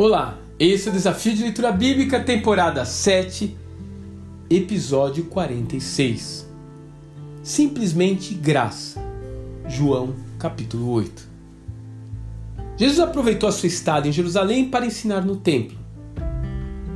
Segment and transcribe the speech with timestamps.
[0.00, 3.56] Olá, esse é o Desafio de Leitura Bíblica, temporada 7,
[4.48, 6.46] episódio 46.
[7.42, 9.02] Simplesmente graça.
[9.66, 11.28] João, capítulo 8.
[12.76, 15.76] Jesus aproveitou a sua estada em Jerusalém para ensinar no templo.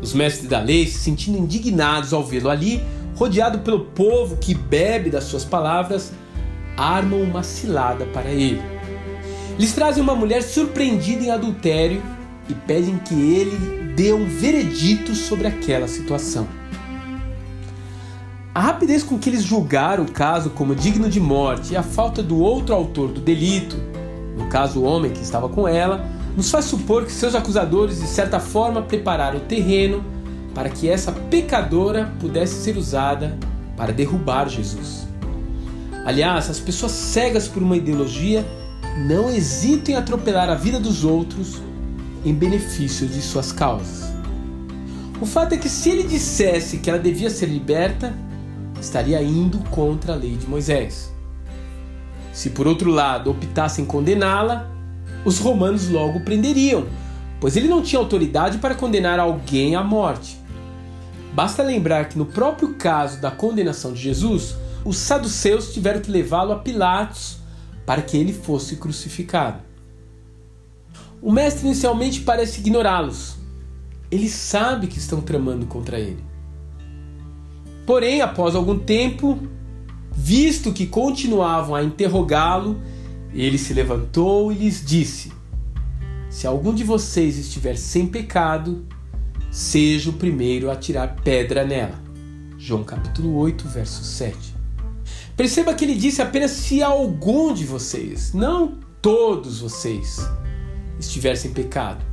[0.00, 2.80] Os mestres da lei, se sentindo indignados ao vê-lo ali,
[3.16, 6.12] rodeado pelo povo que bebe das suas palavras,
[6.76, 8.62] armam uma cilada para ele.
[9.58, 12.00] Eles trazem uma mulher surpreendida em adultério
[12.48, 16.46] e pedem que ele dê um veredito sobre aquela situação.
[18.54, 22.22] A rapidez com que eles julgaram o caso como digno de morte e a falta
[22.22, 23.76] do outro autor do delito,
[24.36, 28.06] no caso o homem que estava com ela, nos faz supor que seus acusadores de
[28.06, 30.04] certa forma prepararam o terreno
[30.54, 33.36] para que essa pecadora pudesse ser usada
[33.76, 35.08] para derrubar Jesus.
[36.04, 38.46] Aliás, as pessoas cegas por uma ideologia
[39.08, 41.60] não hesitam em atropelar a vida dos outros
[42.24, 44.12] em benefício de suas causas.
[45.20, 48.14] O fato é que se ele dissesse que ela devia ser liberta,
[48.80, 51.12] estaria indo contra a lei de Moisés.
[52.32, 54.70] Se por outro lado optassem condená-la,
[55.24, 56.86] os romanos logo prenderiam,
[57.40, 60.38] pois ele não tinha autoridade para condenar alguém à morte.
[61.32, 66.52] Basta lembrar que no próprio caso da condenação de Jesus, os saduceus tiveram que levá-lo
[66.52, 67.38] a Pilatos
[67.86, 69.58] para que ele fosse crucificado.
[71.24, 73.36] O mestre inicialmente parece ignorá-los.
[74.10, 76.22] Ele sabe que estão tramando contra ele.
[77.86, 79.38] Porém, após algum tempo,
[80.12, 82.78] visto que continuavam a interrogá-lo,
[83.32, 85.32] ele se levantou e lhes disse:
[86.28, 88.84] Se algum de vocês estiver sem pecado,
[89.50, 91.98] seja o primeiro a tirar pedra nela.
[92.58, 94.36] João capítulo 8, verso 7.
[95.34, 100.20] Perceba que ele disse apenas se algum de vocês, não todos vocês
[100.98, 102.04] estivessem em pecado,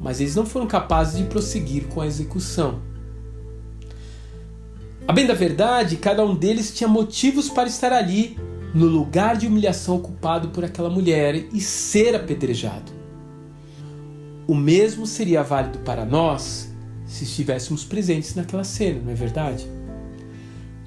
[0.00, 2.80] mas eles não foram capazes de prosseguir com a execução.
[5.06, 8.36] A bem da verdade, cada um deles tinha motivos para estar ali,
[8.74, 12.92] no lugar de humilhação ocupado por aquela mulher e ser apedrejado.
[14.46, 16.72] O mesmo seria válido para nós
[17.06, 19.66] se estivéssemos presentes naquela cena, não é verdade?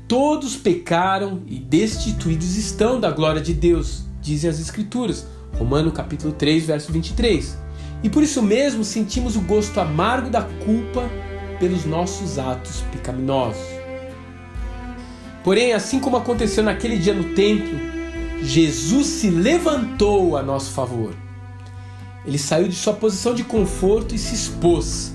[0.07, 5.25] Todos pecaram e destituídos estão da glória de Deus, dizem as Escrituras.
[5.61, 7.55] Romano capítulo 3, verso 23.
[8.01, 11.07] E por isso mesmo sentimos o gosto amargo da culpa
[11.59, 13.61] pelos nossos atos pecaminosos.
[15.43, 17.77] Porém, assim como aconteceu naquele dia no templo,
[18.41, 21.13] Jesus se levantou a nosso favor.
[22.25, 25.13] Ele saiu de sua posição de conforto e se expôs,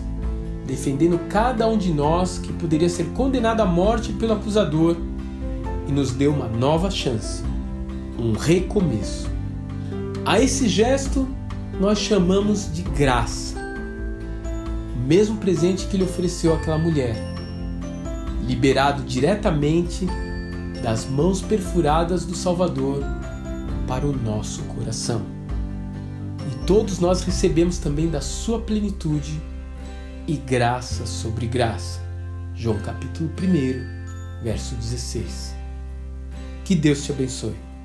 [0.64, 4.96] defendendo cada um de nós que poderia ser condenado à morte pelo acusador
[5.88, 7.42] e nos deu uma nova chance,
[8.16, 9.35] um recomeço.
[10.26, 11.28] A esse gesto
[11.80, 13.56] nós chamamos de graça.
[14.96, 17.14] O mesmo presente que ele ofereceu àquela mulher,
[18.44, 20.04] liberado diretamente
[20.82, 23.04] das mãos perfuradas do Salvador
[23.86, 25.22] para o nosso coração.
[26.50, 29.40] E todos nós recebemos também da sua plenitude
[30.26, 32.00] e graça sobre graça.
[32.52, 35.54] João capítulo 1, verso 16.
[36.64, 37.75] Que Deus te abençoe.